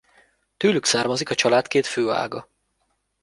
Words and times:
Tőlük 0.57 0.85
származik 0.85 1.29
a 1.29 1.35
család 1.35 1.67
két 1.67 1.85
főága. 1.85 2.47